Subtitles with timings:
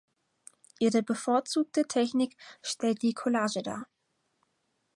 [0.79, 3.85] Ihre bevorzugte Technik stellt die Collage dar.